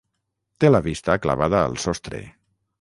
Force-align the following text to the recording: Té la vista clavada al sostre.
Té 0.63 0.71
la 0.71 0.81
vista 0.87 1.19
clavada 1.27 1.63
al 1.69 1.79
sostre. 1.87 2.27